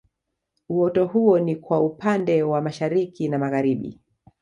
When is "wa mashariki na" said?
2.43-3.37